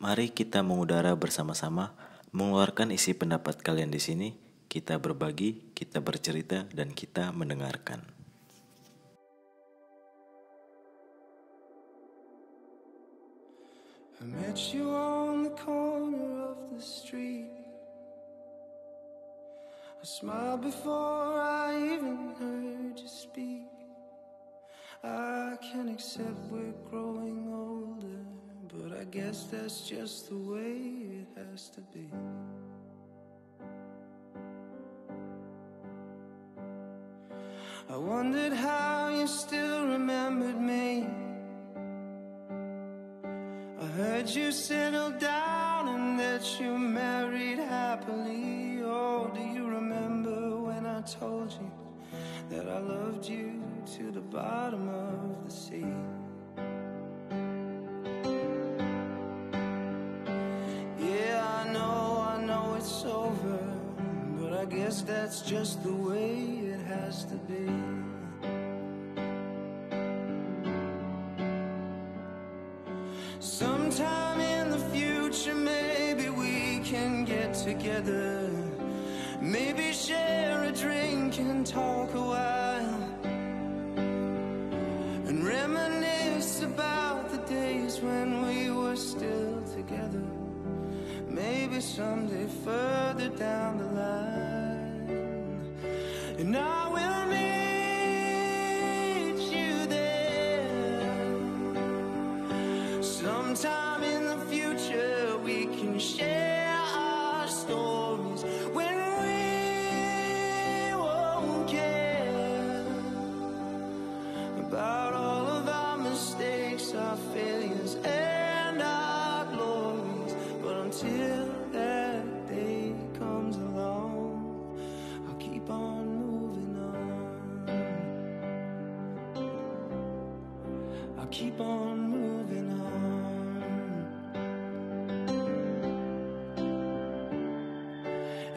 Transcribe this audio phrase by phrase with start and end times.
[0.00, 1.92] Mari kita mengudara bersama-sama,
[2.32, 4.28] mengeluarkan isi pendapat kalian di sini.
[4.64, 8.00] Kita berbagi, kita bercerita, dan kita mendengarkan.
[14.20, 17.52] I met you on the corner of the street.
[20.00, 23.68] I smiled before I even heard you speak.
[25.04, 28.24] I can accept we're growing older,
[28.72, 30.76] but I guess that's just the way
[31.20, 32.08] it has to be.
[37.88, 41.08] I wondered how you still remembered me.
[43.80, 48.80] I heard you settled down and that you married happily.
[48.84, 51.70] Oh, do you remember when I told you
[52.50, 53.60] that I loved you
[53.96, 56.19] to the bottom of the sea?
[64.70, 67.68] Guess that's just the way it has to be.
[73.40, 78.48] Sometime in the future, maybe we can get together.
[79.40, 83.02] Maybe share a drink and talk a while.
[85.26, 90.22] And reminisce about the days when we were still together.
[91.26, 94.59] Maybe someday further down the line.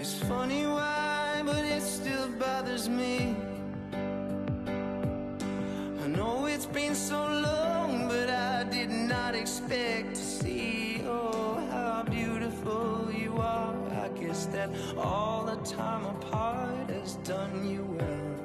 [0.04, 3.38] It's funny why, but it still bothers me.
[6.04, 11.04] I know it's been so long, but I did not expect to see.
[11.08, 13.74] Oh, how beautiful you are.
[14.04, 18.36] I guess that all the time apart has done you well.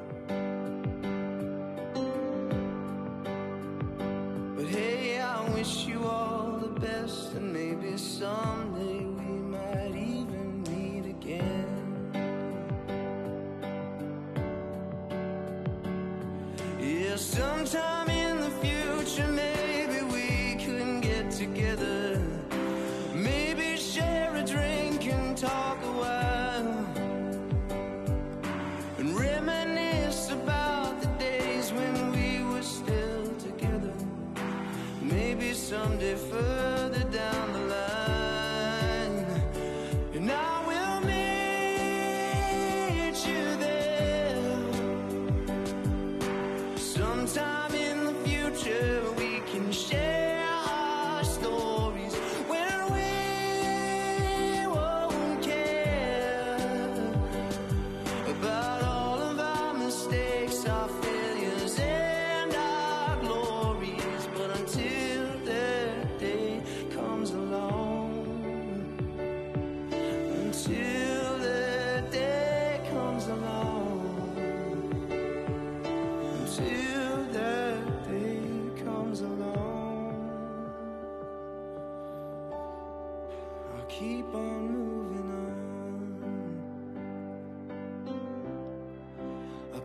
[4.54, 8.57] But hey, I wish you all the best, and maybe someday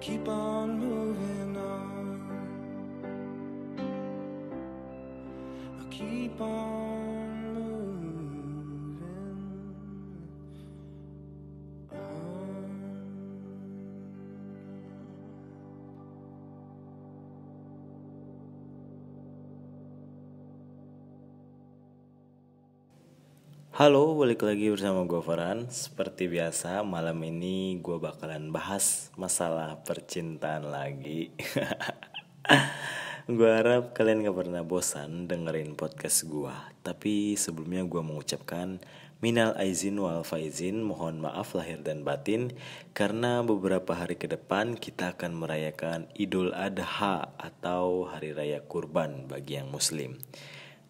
[0.04, 0.43] keep on
[23.74, 25.66] Halo, balik lagi bersama gue Farhan.
[25.66, 31.34] Seperti biasa, malam ini gue bakalan bahas masalah percintaan lagi.
[33.34, 36.52] Gue harap kalian gak pernah bosan dengerin podcast gue
[36.84, 38.84] Tapi sebelumnya gue mengucapkan
[39.24, 42.52] Minal aizin wal faizin, mohon maaf lahir dan batin
[42.92, 49.56] Karena beberapa hari ke depan kita akan merayakan Idul Adha atau Hari Raya Kurban bagi
[49.56, 50.20] yang muslim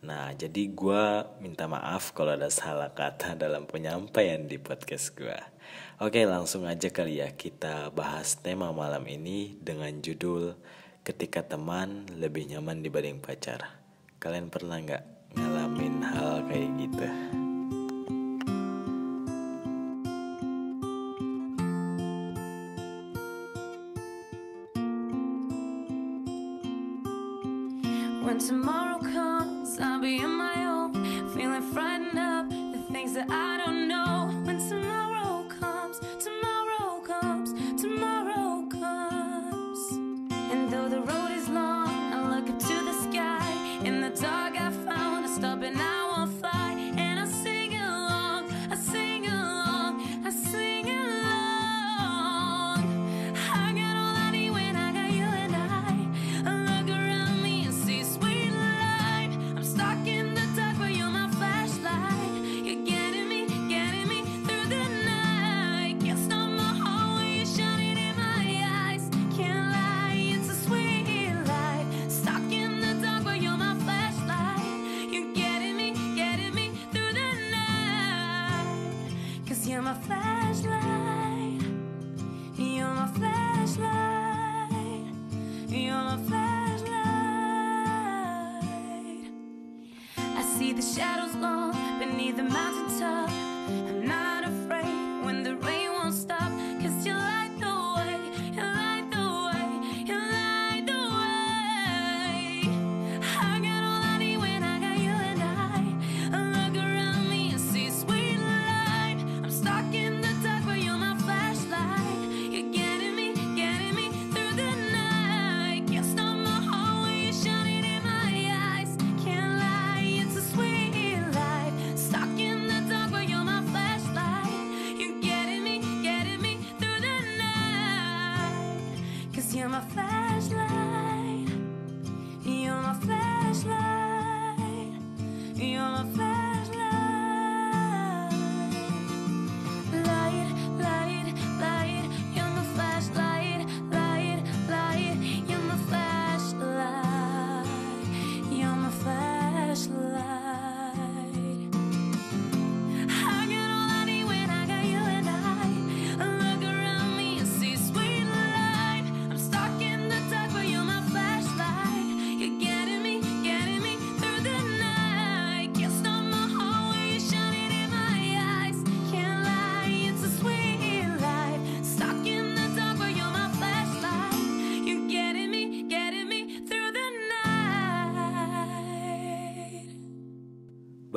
[0.04, 1.04] Nah, jadi gue
[1.40, 5.40] minta maaf kalau ada salah kata dalam penyampaian di podcast gue.
[6.04, 10.60] Oke, langsung aja kali ya kita bahas tema malam ini dengan judul
[11.04, 13.84] Ketika teman lebih nyaman dibanding pacar.
[14.24, 15.04] Kalian pernah nggak
[15.36, 17.43] ngalamin hal kayak gitu?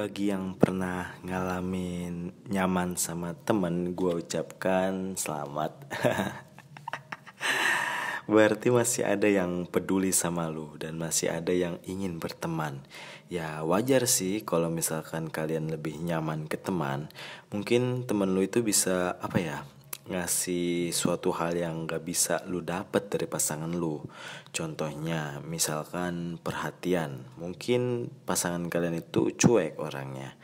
[0.06, 5.74] Bagi yang pernah ngalamin nyaman sama temen, gue ucapkan selamat.
[8.30, 12.86] Berarti masih ada yang peduli sama lu dan masih ada yang ingin berteman.
[13.26, 17.10] Ya wajar sih kalau misalkan kalian lebih nyaman ke teman.
[17.50, 19.66] Mungkin temen lu itu bisa apa ya
[20.06, 24.02] ngasih suatu hal yang gak bisa lu dapet dari pasangan lu.
[24.54, 27.26] Contohnya, misalkan perhatian.
[27.36, 30.38] Mungkin pasangan kalian itu cuek orangnya.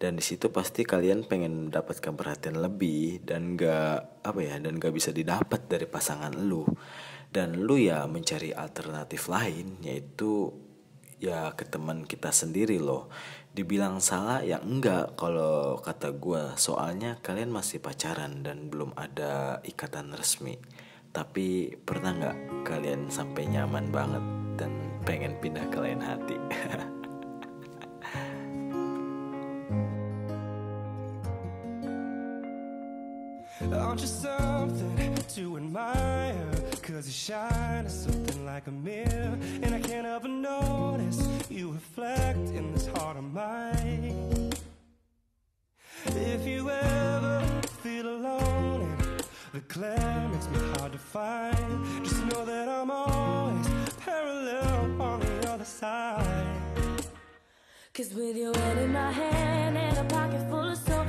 [0.00, 4.96] Dan di situ pasti kalian pengen mendapatkan perhatian lebih dan gak apa ya dan gak
[4.96, 6.66] bisa didapat dari pasangan lu.
[7.32, 10.52] Dan lu ya mencari alternatif lain yaitu
[11.22, 13.06] ya ke teman kita sendiri loh
[13.52, 15.16] dibilang salah ya enggak.
[15.16, 20.56] Kalau kata gue soalnya kalian masih pacaran dan belum ada ikatan resmi.
[21.12, 24.24] Tapi pernah nggak kalian sampai nyaman banget
[24.56, 24.72] dan
[25.04, 26.36] pengen pindah ke lain hati?
[33.72, 36.11] Aren't you something to admire?
[36.92, 39.38] Cause you shine something like a mirror.
[39.62, 44.52] And I can't help but notice you reflect in this heart of mine.
[46.04, 47.42] If you ever
[47.82, 53.66] feel alone and the glare makes me hard to find, just know that I'm always
[54.04, 56.46] parallel on the other side.
[57.94, 61.01] Cause with your head in my hand and a pocket full of soul,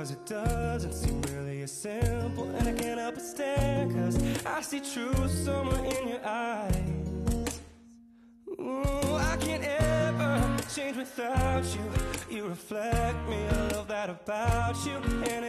[0.00, 4.16] Cause it doesn't seem really as simple And I can't help but stare Cause
[4.46, 7.60] I see truth somewhere in your eyes.
[8.58, 12.34] Ooh, I can't ever change without you.
[12.34, 14.96] You reflect me, I love that about you
[15.28, 15.39] and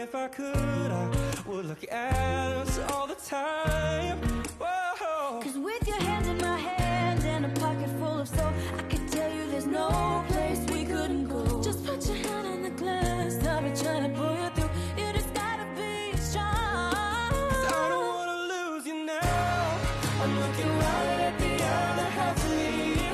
[20.23, 23.09] I'm looking right at the other half of me.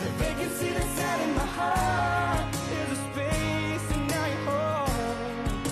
[0.00, 5.62] The vacancy that's out in my heart is a space, and now you're home.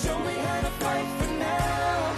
[0.00, 2.16] Show me how to fight for now,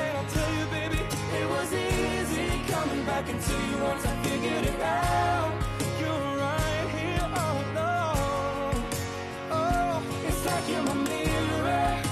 [0.00, 1.00] and I'll tell you, baby,
[1.40, 5.52] it was easy coming back into you once I figured it out.
[6.00, 8.76] You're right here all alone.
[9.50, 12.02] Oh, it's like you're my mirror.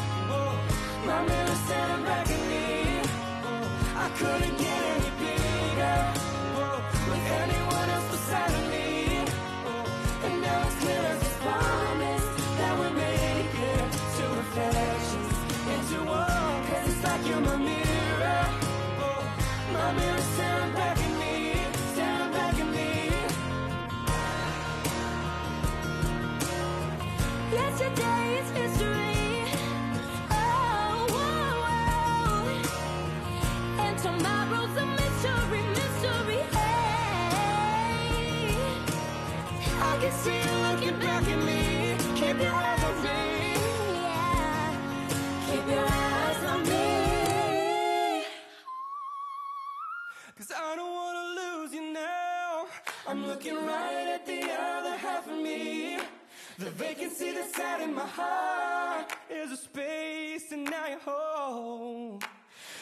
[1.07, 2.65] My mirror staring back at me.
[3.99, 4.56] I couldn't
[17.27, 18.49] You're my mirror.
[19.01, 19.37] Oh,
[19.73, 20.56] my mirror
[53.47, 55.99] looking right at the other half of me.
[56.59, 62.21] The vacancy that's out in my heart is a space, and now you're home.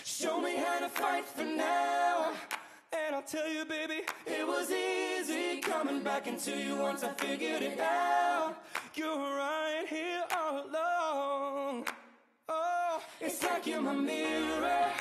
[0.04, 2.33] Show me how to fight for now.
[2.92, 7.62] And I'll tell you, baby, it was easy coming back into you once I figured
[7.62, 8.56] it out.
[8.94, 11.88] You're right here all along.
[12.49, 14.92] Oh, it's like you're my mirror.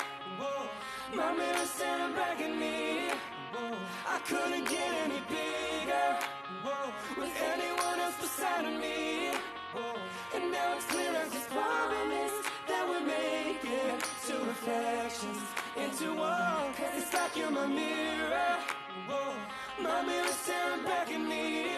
[1.14, 3.10] My mirror staring back at me.
[4.06, 5.53] I couldn't get any bigger.
[8.36, 9.30] Beside of me.
[9.76, 9.96] Oh,
[10.34, 12.32] and now it's clear as this promise
[12.66, 15.42] that we make it to reflections
[15.76, 16.74] into one.
[16.74, 18.56] Cause it's like you're my mirror.
[19.08, 19.36] Oh,
[19.80, 21.76] my mirror staring back at me,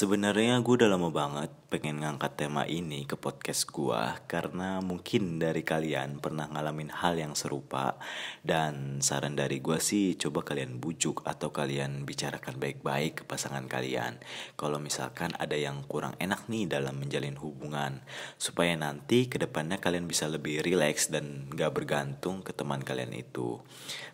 [0.00, 5.60] Sebenarnya gue udah lama banget pengen ngangkat tema ini ke podcast gue karena mungkin dari
[5.60, 8.00] kalian pernah ngalamin hal yang serupa.
[8.40, 14.16] Dan saran dari gue sih coba kalian bujuk atau kalian bicarakan baik-baik ke pasangan kalian.
[14.56, 18.00] Kalau misalkan ada yang kurang enak nih dalam menjalin hubungan.
[18.40, 23.60] Supaya nanti ke depannya kalian bisa lebih rileks dan gak bergantung ke teman kalian itu.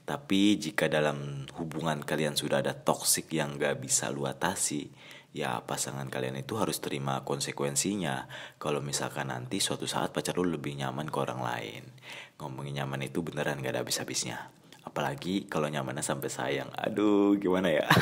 [0.02, 6.08] Tapi jika dalam hubungan kalian sudah ada toxic yang gak bisa lu atasi ya pasangan
[6.08, 8.24] kalian itu harus terima konsekuensinya.
[8.56, 11.84] Kalau misalkan nanti suatu saat pacar lu lebih nyaman ke orang lain.
[12.40, 14.48] Ngomongin nyaman itu beneran gak ada habis-habisnya.
[14.80, 16.72] Apalagi kalau nyamannya sampai sayang.
[16.72, 17.84] Aduh gimana ya?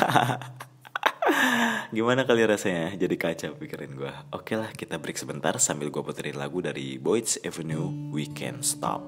[1.95, 2.93] Gimana kali rasanya?
[2.95, 7.41] Jadi kaca pikirin gue Oke lah kita break sebentar sambil gue puterin lagu dari Boyd's
[7.41, 9.01] Avenue We Can't Stop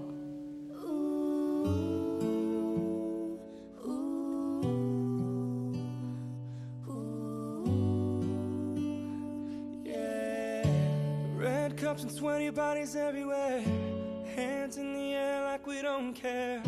[12.07, 13.61] and sweaty bodies everywhere.
[14.35, 16.61] Hands in the air like we don't care.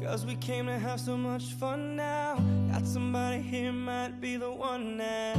[0.00, 2.36] Cause we came to have so much fun now.
[2.70, 5.34] Got somebody here, might be the one now.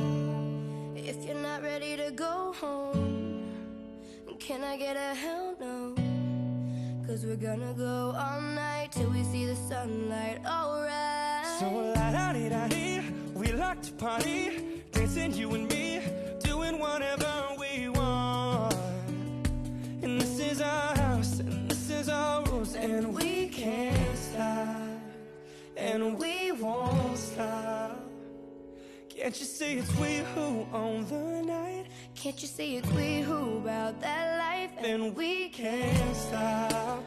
[0.96, 3.46] If you're not ready to go home,
[4.40, 5.96] can I get a hell no?
[7.08, 11.60] Cause we're gonna go all night till we see the sunlight, alright.
[11.60, 12.68] So la da di da
[13.34, 16.02] we like to party, dancing you and me,
[16.44, 17.29] doing whatever
[25.90, 28.00] and we won't stop.
[29.10, 31.88] Can't you see it's we who own the night?
[32.16, 34.72] Can't you see it's we who about that life?
[34.86, 37.04] And we can't stop,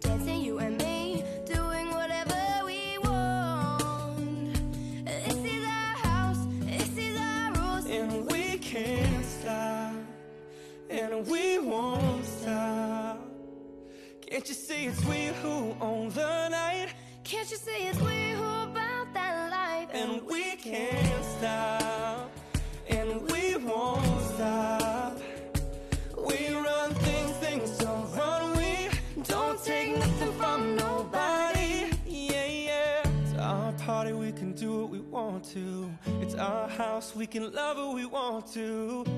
[0.00, 0.87] dancing you and me,
[37.18, 39.17] we can love who we want to.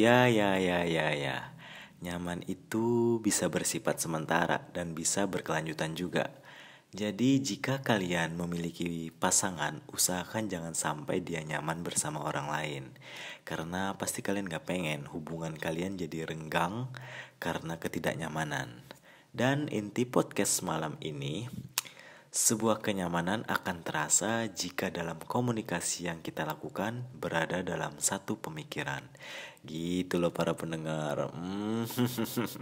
[0.00, 1.52] Ya, ya, ya, ya, ya.
[2.00, 6.32] Nyaman itu bisa bersifat sementara dan bisa berkelanjutan juga.
[6.96, 12.84] Jadi jika kalian memiliki pasangan, usahakan jangan sampai dia nyaman bersama orang lain.
[13.44, 16.88] Karena pasti kalian gak pengen hubungan kalian jadi renggang
[17.36, 18.80] karena ketidaknyamanan.
[19.36, 21.44] Dan inti podcast malam ini,
[22.30, 29.02] sebuah kenyamanan akan terasa jika dalam komunikasi yang kita lakukan berada dalam satu pemikiran.
[29.66, 31.34] Gitu loh para pendengar.
[31.34, 31.90] Hmm.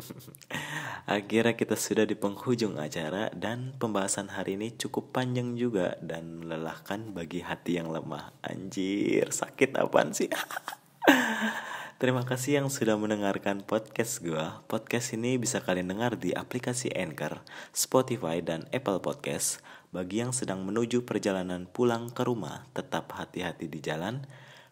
[1.04, 7.12] Akhirnya kita sudah di penghujung acara dan pembahasan hari ini cukup panjang juga dan melelahkan
[7.12, 8.40] bagi hati yang lemah.
[8.40, 10.32] Anjir, sakit apaan sih?
[11.98, 14.62] Terima kasih yang sudah mendengarkan podcast gua.
[14.70, 17.42] Podcast ini bisa kalian dengar di aplikasi Anchor,
[17.74, 19.58] Spotify, dan Apple Podcast.
[19.90, 24.22] Bagi yang sedang menuju perjalanan pulang ke rumah, tetap hati-hati di jalan.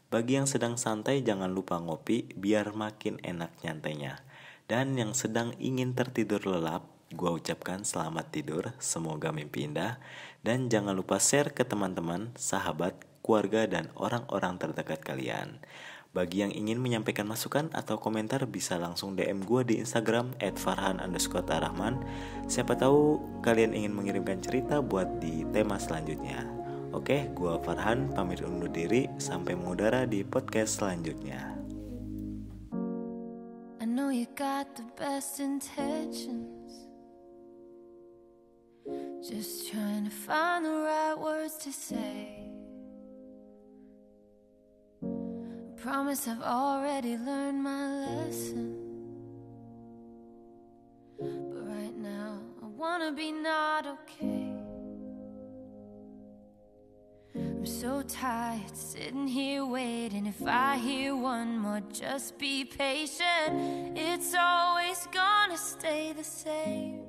[0.07, 4.23] Bagi yang sedang santai, jangan lupa ngopi biar makin enak nyantainya.
[4.71, 9.99] Dan yang sedang ingin tertidur lelap, gua ucapkan selamat tidur, semoga mimpi indah.
[10.47, 12.95] Dan jangan lupa share ke teman-teman, sahabat,
[13.27, 15.59] keluarga, dan orang-orang terdekat kalian.
[16.17, 21.45] Bagi yang ingin menyampaikan masukan atau komentar bisa langsung DM gue di Instagram @farhan underscore
[21.45, 22.01] tarahman.
[22.49, 26.49] Siapa tahu kalian ingin mengirimkan cerita buat di tema selanjutnya.
[26.97, 31.53] Oke, gue Farhan pamit undur diri sampai mengudara di podcast selanjutnya.
[39.21, 42.36] Just trying to find the right words to say.
[45.87, 48.75] Promise I've already learned my lesson.
[51.17, 54.53] But right now, I wanna be not okay.
[57.37, 60.27] I'm so tired sitting here waiting.
[60.27, 63.97] If I hear one more, just be patient.
[63.97, 67.05] It's always gonna stay the same.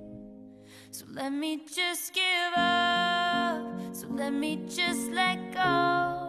[0.91, 3.95] So let me just give up.
[3.95, 6.27] So let me just let go.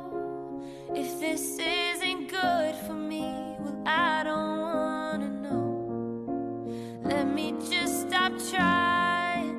[0.94, 1.97] If this isn't
[2.28, 7.00] good for me, well, I don't wanna know.
[7.02, 9.56] Let me just stop trying.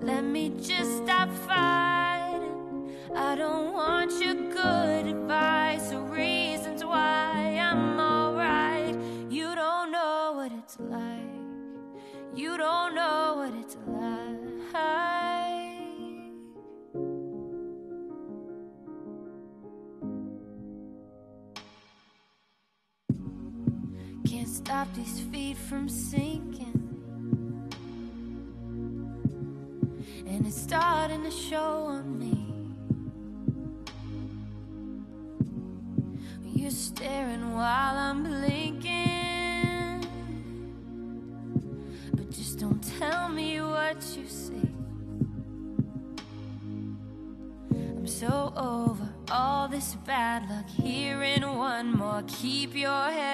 [0.00, 0.96] Let me just
[24.68, 26.78] stop these feet from sinking.
[30.26, 32.36] And it's starting to show on me.
[36.44, 40.04] You're staring while I'm blinking.
[42.12, 44.68] But just don't tell me what you see.
[47.70, 50.68] I'm so over all this bad luck.
[50.68, 53.27] Hearing one more, keep your head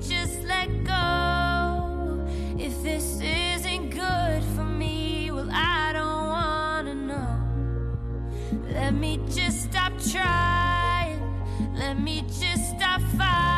[0.00, 2.26] just let go.
[2.58, 8.62] If this isn't good for me, well, I don't wanna know.
[8.72, 11.20] Let me just stop trying.
[11.74, 13.49] Let me just stop fighting.